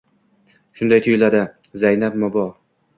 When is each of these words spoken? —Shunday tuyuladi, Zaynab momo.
—Shunday 0.79 1.03
tuyuladi, 1.09 1.45
Zaynab 1.87 2.21
momo. 2.27 2.53